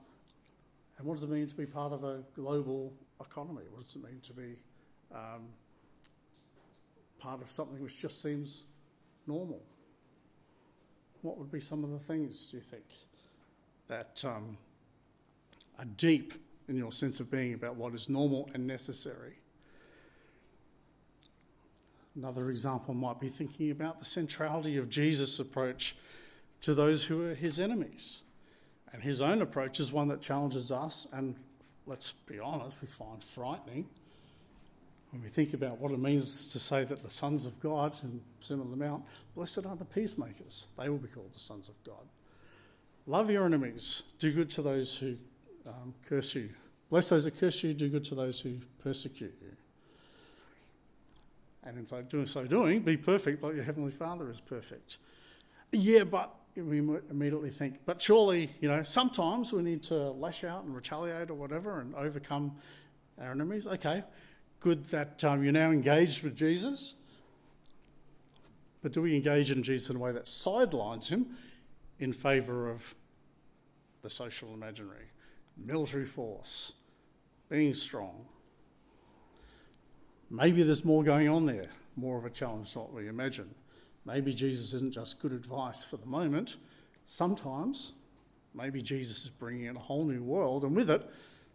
[0.99, 3.63] and what does it mean to be part of a global economy?
[3.71, 4.55] What does it mean to be
[5.11, 5.47] um,
[7.17, 8.65] part of something which just seems
[9.25, 9.63] normal?
[11.21, 12.85] What would be some of the things, do you think,
[13.87, 14.57] that um,
[15.79, 16.33] are deep
[16.67, 19.33] in your sense of being about what is normal and necessary.
[22.15, 25.95] Another example might be thinking about the centrality of Jesus' approach
[26.61, 28.21] to those who are his enemies.
[28.93, 31.35] And his own approach is one that challenges us, and
[31.85, 33.87] let's be honest, we find frightening
[35.11, 38.21] when we think about what it means to say that the sons of God in
[38.41, 39.03] Sermon on the Mount,
[39.35, 42.05] blessed are the peacemakers, they will be called the sons of God.
[43.07, 45.15] Love your enemies, do good to those who
[45.67, 46.49] um, curse you.
[46.91, 49.51] Bless those who curse you, do good to those who persecute you.
[51.63, 54.97] And in so doing, so doing, be perfect like your Heavenly Father is perfect.
[55.71, 60.63] Yeah, but we immediately think, but surely, you know, sometimes we need to lash out
[60.63, 62.55] and retaliate or whatever and overcome
[63.21, 63.67] our enemies.
[63.67, 64.03] Okay,
[64.59, 66.95] good that um, you're now engaged with Jesus.
[68.81, 71.35] But do we engage in Jesus in a way that sidelines him
[71.99, 72.81] in favour of
[74.01, 75.07] the social imaginary,
[75.57, 76.71] military force,
[77.49, 78.25] being strong?
[80.29, 83.53] Maybe there's more going on there, more of a challenge than what we imagine.
[84.05, 86.57] Maybe Jesus isn't just good advice for the moment.
[87.05, 87.93] Sometimes,
[88.53, 91.07] maybe Jesus is bringing in a whole new world, and with it,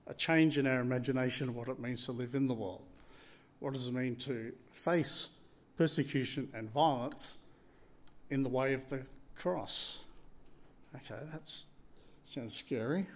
[0.06, 2.82] a change in our imagination of what it means to live in the world.
[3.60, 5.30] What does it mean to face
[5.76, 7.38] persecution and violence
[8.30, 9.00] in the way of the
[9.34, 9.98] cross?
[10.96, 11.52] Okay, that
[12.24, 13.06] sounds scary.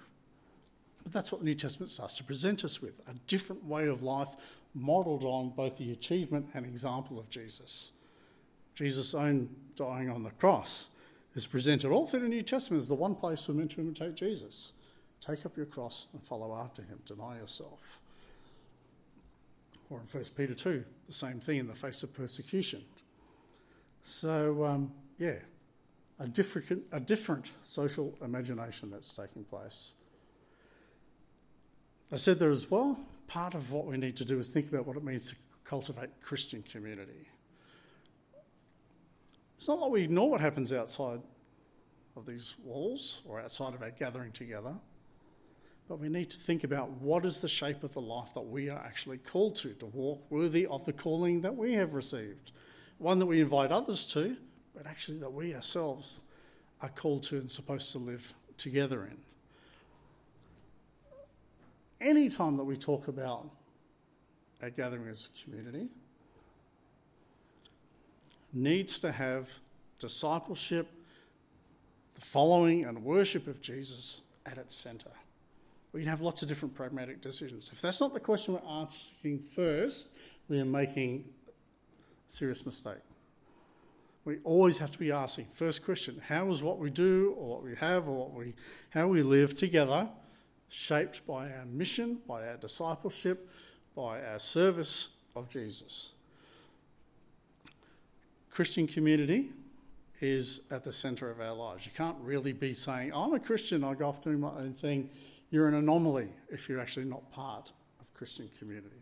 [1.02, 4.02] But that's what the New Testament starts to present us with a different way of
[4.02, 4.28] life
[4.74, 7.90] modelled on both the achievement and example of Jesus.
[8.78, 10.90] Jesus' own dying on the cross
[11.34, 14.14] is presented all through the New Testament as the one place we're meant to imitate
[14.14, 14.70] Jesus.
[15.20, 17.80] Take up your cross and follow after him, deny yourself.
[19.90, 22.84] Or in 1 Peter 2, the same thing in the face of persecution.
[24.04, 25.38] So, um, yeah,
[26.20, 29.94] a different, a different social imagination that's taking place.
[32.12, 34.86] I said there as well, part of what we need to do is think about
[34.86, 37.26] what it means to cultivate Christian community.
[39.58, 41.20] It's not like we ignore what happens outside
[42.16, 44.74] of these walls or outside of our gathering together,
[45.88, 48.70] but we need to think about what is the shape of the life that we
[48.70, 52.52] are actually called to, to walk worthy of the calling that we have received.
[52.98, 54.36] One that we invite others to,
[54.76, 56.20] but actually that we ourselves
[56.80, 59.16] are called to and supposed to live together in
[62.00, 63.50] any time that we talk about
[64.62, 65.88] our gathering as a community
[68.52, 69.48] needs to have
[69.98, 70.88] discipleship,
[72.14, 75.10] the following and worship of Jesus at its centre.
[75.92, 77.70] We can have lots of different pragmatic decisions.
[77.72, 80.10] If that's not the question we're asking first,
[80.48, 81.52] we are making a
[82.30, 82.98] serious mistake.
[84.24, 87.62] We always have to be asking first question, how is what we do or what
[87.62, 88.54] we have or what we
[88.90, 90.08] how we live together
[90.68, 93.48] shaped by our mission, by our discipleship,
[93.96, 96.12] by our service of Jesus.
[98.58, 99.50] Christian community
[100.20, 101.86] is at the centre of our lives.
[101.86, 105.10] You can't really be saying, I'm a Christian, I go off doing my own thing.
[105.52, 109.00] You're an anomaly if you're actually not part of Christian community.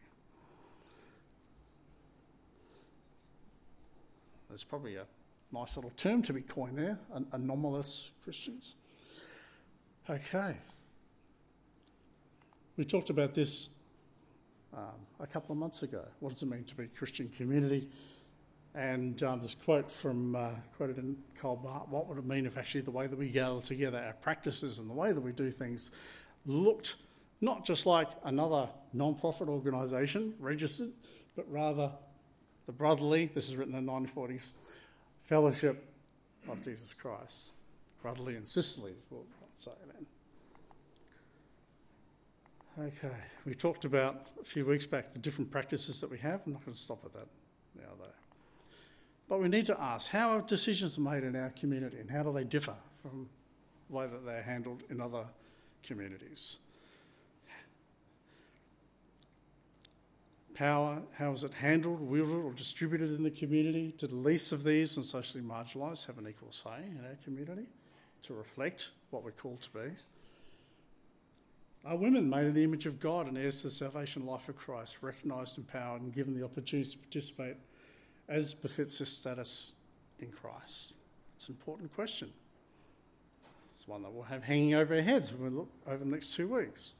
[4.50, 5.06] There's probably a
[5.52, 8.74] nice little term to be coined there an- anomalous Christians.
[10.10, 10.54] Okay,
[12.76, 13.70] we talked about this
[14.76, 16.04] um, a couple of months ago.
[16.20, 17.88] What does it mean to be Christian community?
[18.76, 22.82] And um, this quote from uh, quoted in Colbart: "What would it mean if actually
[22.82, 25.90] the way that we gather together, our practices and the way that we do things,
[26.44, 26.96] looked
[27.40, 30.92] not just like another non-profit organisation registered,
[31.36, 31.90] but rather
[32.66, 33.30] the brotherly.
[33.34, 34.52] This is written in the 1940s.
[35.24, 35.90] Fellowship
[36.48, 37.52] of Jesus Christ,
[38.02, 38.92] brotherly Sicily.
[39.10, 40.06] We'll say then.
[42.88, 46.42] Okay, we talked about a few weeks back the different practices that we have.
[46.44, 47.26] I'm not going to stop at that
[47.74, 48.25] now, though.
[49.28, 52.32] But we need to ask how are decisions made in our community and how do
[52.32, 53.28] they differ from
[53.88, 55.24] the way that they're handled in other
[55.82, 56.58] communities?
[60.54, 63.94] Power, how is it handled, wielded, or distributed in the community?
[63.98, 67.66] Do the least of these and socially marginalised have an equal say in our community
[68.22, 69.90] to reflect what we're called to be?
[71.84, 74.56] Are women made in the image of God and heirs to the salvation life of
[74.56, 77.56] Christ, recognised, empowered, and given the opportunity to participate
[78.28, 79.72] as befits their status
[80.18, 80.94] in Christ?
[81.36, 82.32] It's an important question.
[83.72, 86.34] It's one that we'll have hanging over our heads when we look over the next
[86.34, 86.94] two weeks.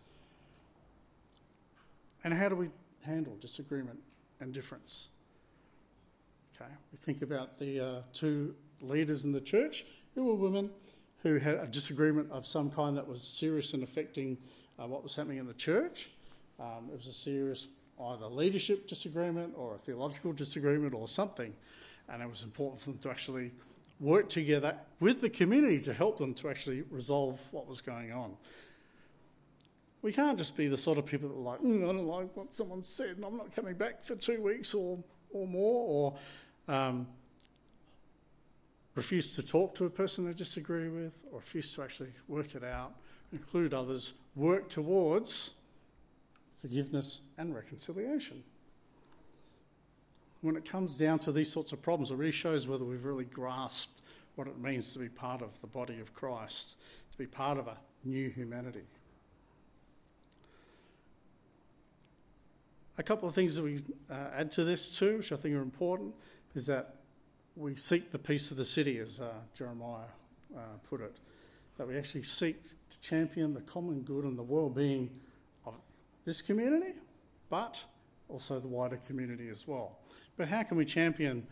[2.23, 2.69] And how do we
[3.03, 3.99] handle disagreement
[4.41, 5.09] and difference?
[6.55, 10.71] Okay, we think about the uh, two leaders in the church who were women
[11.23, 14.37] who had a disagreement of some kind that was serious and affecting
[14.79, 16.11] uh, what was happening in the church.
[16.61, 17.69] Um, it was a serious
[18.00, 21.54] either leadership disagreement or a theological disagreement or something,
[22.09, 23.50] and it was important for them to actually
[24.00, 28.37] work together with the community to help them to actually resolve what was going on.
[30.02, 32.37] We can't just be the sort of people that are like, mm, I don't like
[32.37, 34.98] what someone said and I'm not coming back for two weeks or,
[35.32, 36.14] or more,
[36.68, 37.06] or um,
[38.94, 42.62] refuse to talk to a person they disagree with, or refuse to actually work it
[42.62, 42.94] out,
[43.32, 45.52] include others, work towards
[46.61, 48.42] forgiveness and reconciliation.
[50.40, 53.25] When it comes down to these sorts of problems, it really shows whether we've really
[53.25, 54.03] grasped
[54.37, 56.77] what it means to be part of the body of Christ,
[57.12, 58.85] to be part of a new humanity.
[62.99, 65.62] A couple of things that we uh, add to this too, which I think are
[65.62, 66.14] important,
[66.55, 66.97] is that
[67.57, 70.07] we seek the peace of the city, as uh, Jeremiah
[70.57, 71.16] uh, put it,
[71.79, 72.57] that we actually seek
[72.90, 75.11] to champion the common good and the well-being
[76.27, 76.93] this community,
[77.49, 77.81] but
[78.29, 80.01] also the wider community as well.
[80.37, 81.47] But how can we champion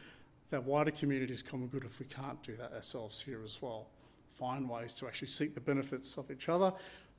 [0.50, 3.86] that wider community's common good if we can't do that ourselves here as well?
[4.38, 6.72] Find ways to actually seek the benefits of each other.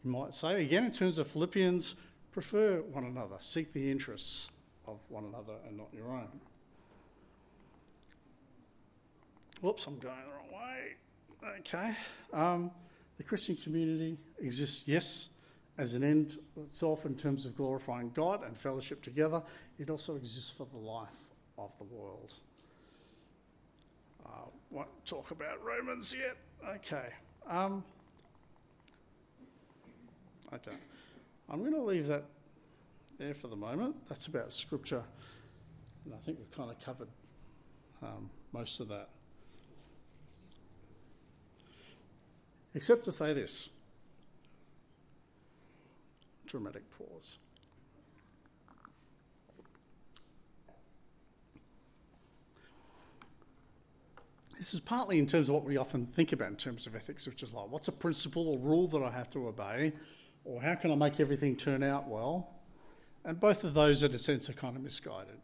[0.04, 1.96] You might say, again, in terms of Philippians,
[2.32, 4.52] prefer one another, seek the interests
[4.86, 6.28] of one another and not your own.
[9.62, 11.56] Whoops, I'm going the wrong way.
[11.60, 11.96] Okay.
[12.34, 12.70] Um,
[13.18, 15.30] the Christian community exists, yes,
[15.77, 19.41] as an end itself in terms of glorifying God and fellowship together.
[19.77, 21.17] It also exists for the life
[21.57, 22.33] of the world.
[24.25, 26.38] Uh, won't talk about Romans yet.
[26.75, 27.09] Okay.
[27.47, 27.83] Um,
[30.53, 30.75] okay.
[31.49, 32.23] I'm going to leave that
[33.19, 33.95] there for the moment.
[34.09, 35.03] That's about Scripture,
[36.05, 37.07] and I think we've kind of covered
[38.01, 39.09] um, most of that.
[42.73, 43.69] Except to say this
[46.45, 47.38] dramatic pause.
[54.58, 57.27] This is partly in terms of what we often think about in terms of ethics,
[57.27, 59.91] which is like, what's a principle or rule that I have to obey?
[60.45, 62.47] or how can I make everything turn out well?
[63.25, 65.39] And both of those, in a sense, are kind of misguided.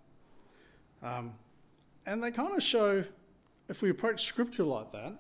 [1.02, 1.34] Um,
[2.06, 3.04] and they kind of show,
[3.68, 5.16] if we approach Scripture like that,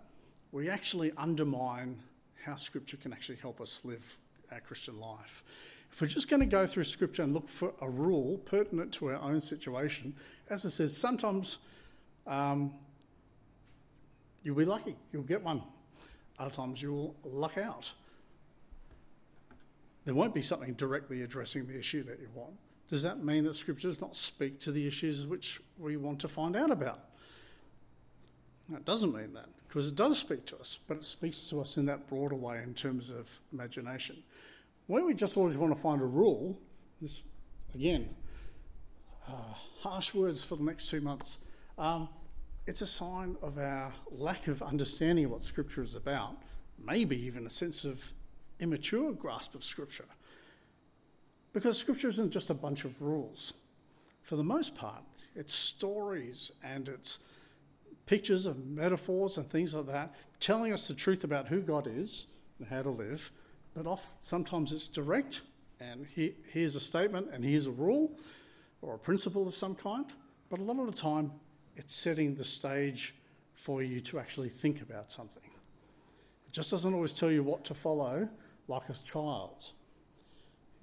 [0.51, 1.97] we actually undermine
[2.43, 4.03] how Scripture can actually help us live
[4.51, 5.43] our Christian life.
[5.91, 9.09] If we're just going to go through Scripture and look for a rule pertinent to
[9.09, 10.13] our own situation,
[10.49, 11.59] as I said, sometimes
[12.27, 12.73] um,
[14.43, 15.61] you'll be lucky, you'll get one.
[16.39, 17.91] Other times you'll luck out
[20.05, 22.53] there won't be something directly addressing the issue that you want.
[22.89, 26.27] Does that mean that Scripture does not speak to the issues which we want to
[26.27, 26.99] find out about?
[28.69, 31.77] That doesn't mean that, because it does speak to us, but it speaks to us
[31.77, 34.23] in that broader way in terms of imagination.
[34.91, 36.59] When we just always want to find a rule,
[36.99, 37.21] this,
[37.73, 38.09] again,
[39.25, 41.37] uh, harsh words for the next two months,
[41.77, 42.09] um,
[42.67, 46.35] it's a sign of our lack of understanding of what Scripture is about,
[46.77, 48.03] maybe even a sense of
[48.59, 50.03] immature grasp of Scripture.
[51.53, 53.53] Because Scripture isn't just a bunch of rules.
[54.23, 55.03] For the most part,
[55.37, 57.19] it's stories and it's
[58.07, 62.27] pictures and metaphors and things like that, telling us the truth about who God is
[62.59, 63.31] and how to live.
[63.73, 65.41] But off, sometimes it's direct,
[65.79, 68.11] and he, here's a statement and here's a rule
[68.81, 70.05] or a principle of some kind.
[70.49, 71.31] But a lot of the time,
[71.75, 73.15] it's setting the stage
[73.53, 75.43] for you to actually think about something.
[76.47, 78.27] It just doesn't always tell you what to follow,
[78.67, 79.71] like a child.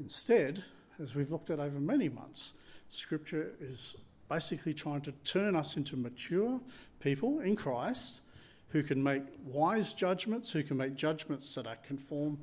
[0.01, 0.64] Instead,
[1.01, 2.55] as we've looked at over many months,
[2.88, 3.96] Scripture is
[4.29, 6.61] basically trying to turn us into mature
[7.01, 8.20] people in Christ
[8.68, 12.38] who can make wise judgments, who can make judgments that are conform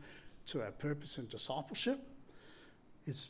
[0.47, 1.99] to our purpose and discipleship.
[3.05, 3.29] It's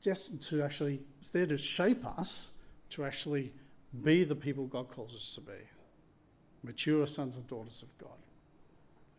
[0.00, 2.50] destined to actually, it's there to shape us
[2.90, 3.52] to actually
[4.02, 5.58] be the people God calls us to be
[6.62, 8.18] mature sons and daughters of God.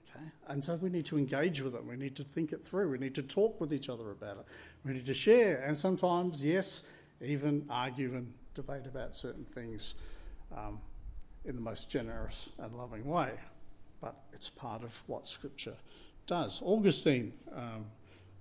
[0.10, 0.25] Okay?
[0.47, 1.86] And so we need to engage with it.
[1.86, 2.89] We need to think it through.
[2.89, 4.45] We need to talk with each other about it.
[4.86, 5.62] We need to share.
[5.65, 6.84] And sometimes, yes,
[7.22, 9.95] even argue and debate about certain things
[10.55, 10.80] um,
[11.45, 13.32] in the most generous and loving way.
[14.01, 15.76] But it's part of what Scripture
[16.28, 16.61] does.
[16.63, 17.86] Augustine, um,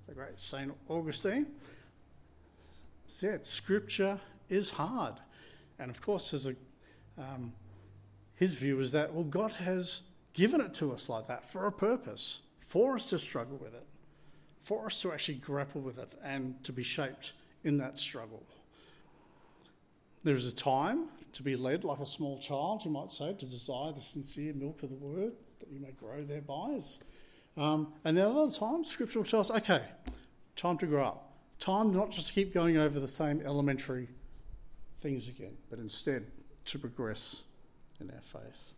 [0.07, 1.47] the great Saint Augustine,
[3.07, 4.19] said Scripture
[4.49, 5.15] is hard.
[5.79, 6.47] And of course, as
[7.19, 7.53] um,
[8.35, 10.03] his view is that, well, God has
[10.33, 13.87] given it to us like that for a purpose, for us to struggle with it,
[14.63, 17.33] for us to actually grapple with it and to be shaped
[17.65, 18.43] in that struggle.
[20.25, 23.47] There is a time to be led like a small child, you might say, to
[23.47, 26.79] desire the sincere milk of the word that you may grow thereby.
[27.57, 29.83] Um, and then other times, Scripture will tell us, okay,
[30.57, 31.33] time to grow up.
[31.59, 34.09] Time not just to keep going over the same elementary
[35.01, 36.27] things again, but instead
[36.67, 37.45] to progress
[38.01, 38.73] in our faith.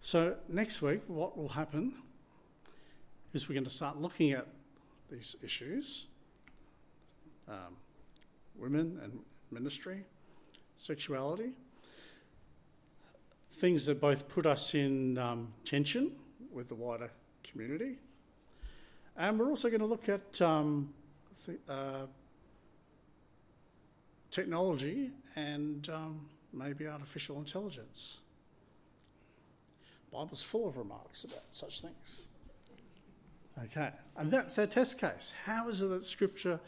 [0.00, 1.94] So, next week, what will happen
[3.32, 4.46] is we're going to start looking at
[5.10, 6.06] these issues
[7.48, 7.76] um,
[8.56, 9.18] women and
[9.50, 10.04] ministry,
[10.76, 11.52] sexuality,
[13.52, 16.12] things that both put us in um, tension
[16.52, 17.10] with the wider
[17.44, 17.96] community.
[19.16, 20.92] And we're also going to look at um,
[21.68, 22.06] uh,
[24.30, 28.18] technology and um, maybe artificial intelligence.
[30.12, 32.26] Bible's full of remarks about such things.
[33.64, 35.32] Okay, and that's our test case.
[35.44, 36.58] How is it that Scripture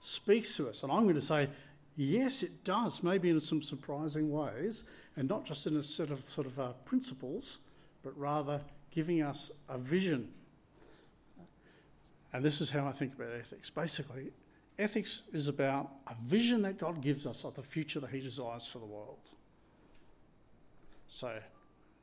[0.00, 0.82] speaks to us?
[0.82, 1.48] And I'm going to say,
[1.96, 4.84] yes, it does, maybe in some surprising ways,
[5.16, 7.58] and not just in a set of sort of uh, principles,
[8.02, 10.28] but rather giving us a vision.
[12.32, 13.70] And this is how I think about ethics.
[13.70, 14.32] Basically,
[14.78, 18.66] ethics is about a vision that God gives us of the future that He desires
[18.66, 19.18] for the world.
[21.08, 21.38] So,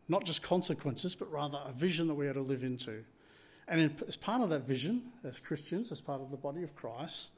[0.07, 3.03] not just consequences, but rather a vision that we are to live into.
[3.67, 7.31] And as part of that vision, as Christians, as part of the body of Christ,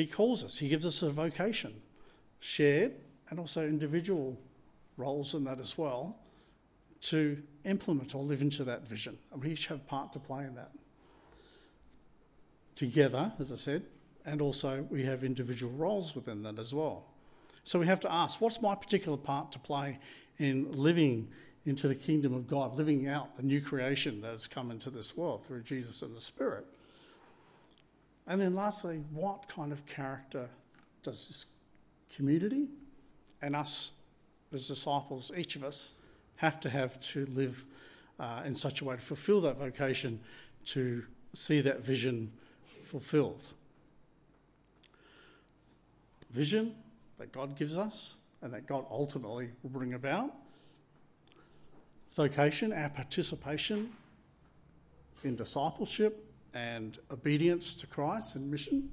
[0.00, 1.74] He calls us, He gives us a vocation,
[2.40, 2.92] shared
[3.28, 4.36] and also individual
[4.96, 6.16] roles in that as well,
[7.02, 9.18] to implement or live into that vision.
[9.32, 10.72] And we each have part to play in that.
[12.74, 13.84] Together, as I said,
[14.24, 17.04] and also we have individual roles within that as well.
[17.64, 19.98] So we have to ask, what's my particular part to play
[20.38, 21.28] in living
[21.66, 25.16] into the kingdom of God, living out the new creation that has come into this
[25.16, 26.66] world through Jesus and the Spirit?
[28.30, 30.48] And then lastly, what kind of character
[31.02, 31.46] does this
[32.14, 32.68] community
[33.42, 33.90] and us
[34.54, 35.94] as disciples, each of us,
[36.36, 37.64] have to have to live
[38.20, 40.20] uh, in such a way to fulfill that vocation,
[40.66, 41.02] to
[41.34, 42.30] see that vision
[42.84, 43.42] fulfilled?
[46.30, 46.76] Vision
[47.18, 50.32] that God gives us and that God ultimately will bring about.
[52.14, 53.90] Vocation, our participation
[55.24, 58.90] in discipleship and obedience to Christ and mission.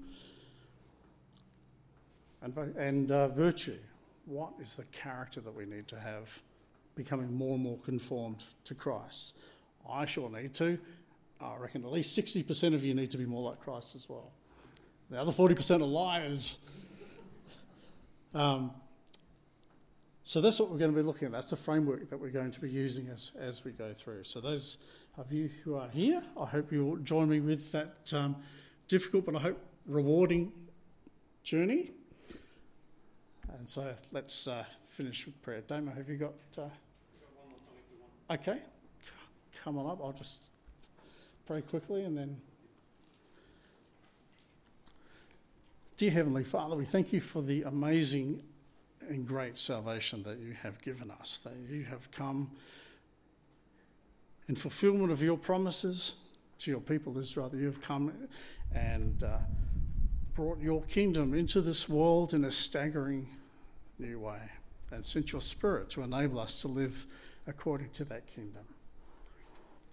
[2.41, 3.77] And, and uh, virtue.
[4.25, 6.29] What is the character that we need to have
[6.95, 9.37] becoming more and more conformed to Christ?
[9.89, 10.77] I sure need to.
[11.39, 14.31] I reckon at least 60% of you need to be more like Christ as well.
[15.09, 16.57] The other 40% are liars.
[18.33, 18.71] Um,
[20.23, 21.31] so that's what we're going to be looking at.
[21.31, 24.25] That's the framework that we're going to be using as, as we go through.
[24.25, 24.77] So those
[25.17, 28.35] of you who are here, I hope you will join me with that um,
[28.87, 30.51] difficult but I hope rewarding
[31.43, 31.91] journey.
[33.57, 35.61] And so let's uh, finish with prayer.
[35.67, 36.33] Damo, have you got?
[36.57, 36.69] Uh...
[38.33, 38.59] Okay,
[39.63, 39.99] come on up.
[40.03, 40.45] I'll just
[41.45, 42.37] pray quickly and then.
[45.95, 48.43] Dear Heavenly Father, we thank you for the amazing
[49.09, 52.51] and great salvation that you have given us, that you have come
[54.47, 56.13] in fulfillment of your promises
[56.59, 58.11] to your people Israel, that you have come
[58.73, 59.37] and uh,
[60.33, 63.27] brought your kingdom into this world in a staggering
[63.99, 64.39] new way
[64.91, 67.05] and sent your spirit to enable us to live
[67.47, 68.63] according to that kingdom.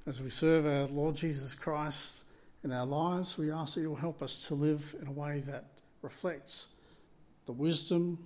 [0.07, 2.25] As we serve our Lord Jesus Christ
[2.63, 5.41] in our lives, we ask that you will help us to live in a way
[5.47, 5.65] that
[6.03, 6.69] reflects
[7.47, 8.19] the wisdom,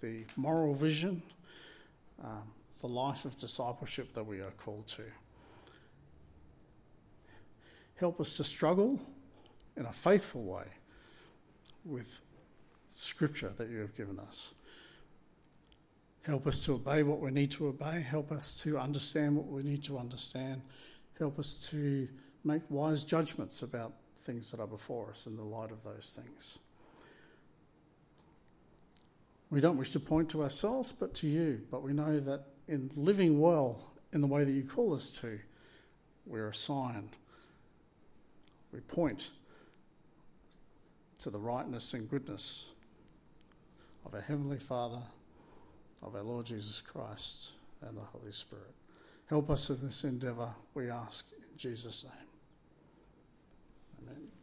[0.00, 1.22] the moral vision
[2.22, 2.42] um,
[2.80, 5.04] for life of discipleship that we are called to.
[8.00, 8.98] Help us to struggle
[9.76, 10.64] in a faithful way
[11.84, 12.22] with
[12.88, 14.54] Scripture that you have given us.
[16.22, 18.00] Help us to obey what we need to obey.
[18.00, 20.62] Help us to understand what we need to understand.
[21.18, 22.08] Help us to
[22.42, 26.58] make wise judgments about things that are before us in the light of those things.
[29.50, 31.60] We don't wish to point to ourselves, but to you.
[31.70, 35.38] But we know that in living well in the way that you call us to,
[36.24, 37.10] we're a sign.
[38.72, 39.30] We point
[41.20, 42.66] to the rightness and goodness
[44.06, 45.02] of our Heavenly Father,
[46.02, 47.52] of our Lord Jesus Christ,
[47.82, 48.74] and the Holy Spirit.
[49.26, 52.28] Help us in this endeavour, we ask in Jesus' name.
[54.08, 54.39] Amen.